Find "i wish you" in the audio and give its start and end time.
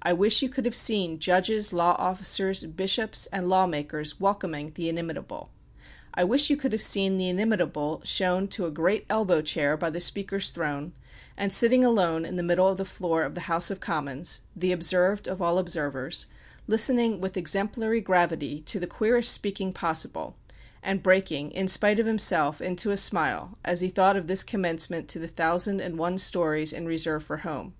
0.00-0.48, 6.14-6.56